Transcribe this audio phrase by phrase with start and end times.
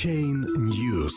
[0.00, 1.12] Chain News.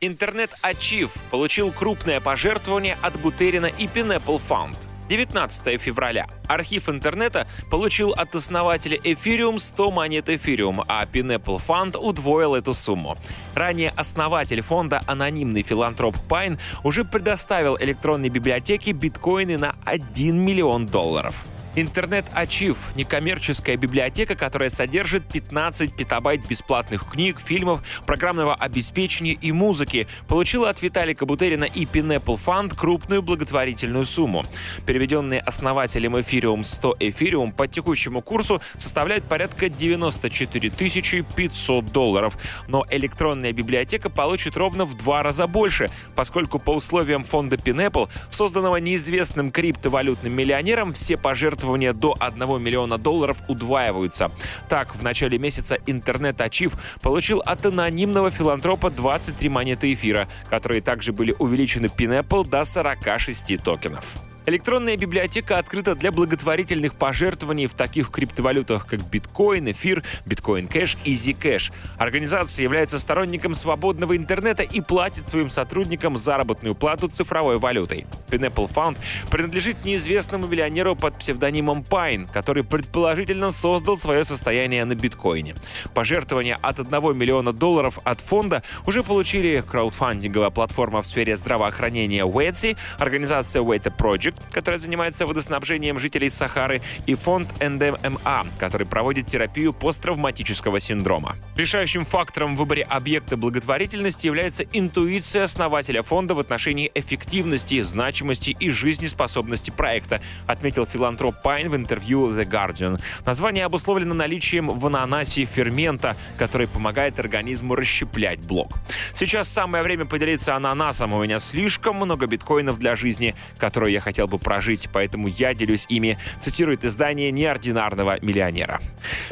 [0.00, 4.74] Интернет Ачив получил крупное пожертвование от Бутерина и Pineapple Fund.
[5.06, 6.26] 19 февраля.
[6.48, 13.18] Архив интернета получил от основателя Ethereum 100 монет Ethereum, а Pineapple Fund удвоил эту сумму.
[13.54, 21.44] Ранее основатель фонда, анонимный филантроп Пайн, уже предоставил электронной библиотеке биткоины на 1 миллион долларов.
[21.76, 30.06] Интернет Ачив— некоммерческая библиотека, которая содержит 15 петабайт бесплатных книг, фильмов, программного обеспечения и музыки,
[30.28, 34.44] получила от Виталика Бутерина и Pineapple Fund крупную благотворительную сумму.
[34.86, 42.38] Переведенные основателем Ethereum 100 Ethereum по текущему курсу составляют порядка 94 500 долларов.
[42.68, 48.76] Но электронная библиотека получит ровно в два раза больше, поскольку по условиям фонда Pineapple, созданного
[48.76, 54.30] неизвестным криптовалютным миллионером, все пожертвования пожертвования до 1 миллиона долларов удваиваются.
[54.68, 61.12] Так, в начале месяца интернет Ачив получил от анонимного филантропа 23 монеты эфира, которые также
[61.12, 64.33] были увеличены Pineapple до 46 токенов.
[64.46, 71.14] Электронная библиотека открыта для благотворительных пожертвований в таких криптовалютах, как биткоин, эфир, биткоин кэш и
[71.14, 71.72] Zcash.
[71.96, 78.04] Организация является сторонником свободного интернета и платит своим сотрудникам заработную плату цифровой валютой.
[78.28, 78.98] Pineapple Fund
[79.30, 85.54] принадлежит неизвестному миллионеру под псевдонимом Pine, который предположительно создал свое состояние на биткоине.
[85.94, 92.76] Пожертвования от 1 миллиона долларов от фонда уже получили краудфандинговая платформа в сфере здравоохранения Wetsy,
[92.98, 100.80] организация Weta Project, которая занимается водоснабжением жителей Сахары, и фонд НДМА, который проводит терапию посттравматического
[100.80, 101.36] синдрома.
[101.56, 108.70] Решающим фактором в выборе объекта благотворительности является интуиция основателя фонда в отношении эффективности, значимости и
[108.70, 113.00] жизнеспособности проекта, отметил филантроп Пайн в интервью The Guardian.
[113.26, 118.72] Название обусловлено наличием в ананасе фермента, который помогает организму расщеплять блок.
[119.12, 121.12] Сейчас самое время поделиться ананасом.
[121.12, 125.54] У меня слишком много биткоинов для жизни, которую я хотел хотел бы прожить, поэтому я
[125.54, 128.80] делюсь ими, цитирует издание неординарного миллионера.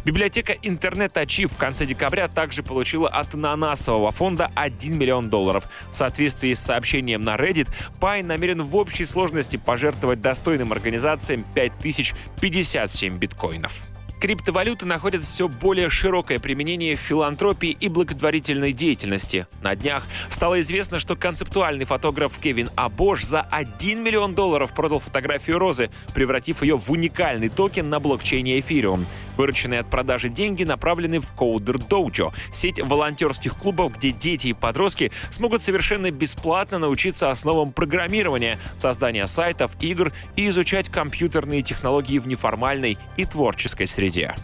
[0.04, 5.64] Библиотека интернет Ачив в конце декабря также получила от ананасового фонда 1 миллион долларов.
[5.90, 7.68] В соответствии с сообщением на Reddit,
[8.00, 13.91] Пай намерен в общей сложности пожертвовать достойным организациям 5057 биткоинов.
[14.22, 19.48] Криптовалюты находят все более широкое применение в филантропии и благотворительной деятельности.
[19.62, 25.58] На днях стало известно, что концептуальный фотограф Кевин Абош за 1 миллион долларов продал фотографию
[25.58, 29.06] розы, превратив ее в уникальный токен на блокчейне Ethereum.
[29.36, 35.10] Вырученные от продажи деньги направлены в Coder Dojo, сеть волонтерских клубов, где дети и подростки
[35.30, 42.98] смогут совершенно бесплатно научиться основам программирования, создания сайтов, игр и изучать компьютерные технологии в неформальной
[43.16, 44.34] и творческой среде.